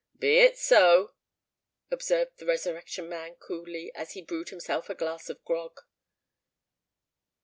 "Be 0.17 0.39
it 0.39 0.57
so," 0.57 1.13
observed 1.91 2.39
the 2.39 2.47
Resurrection 2.47 3.07
Man, 3.07 3.35
coolly, 3.35 3.93
as 3.93 4.13
he 4.13 4.23
brewed 4.23 4.49
himself 4.49 4.89
a 4.89 4.95
glass 4.95 5.29
of 5.29 5.45
grog. 5.45 5.79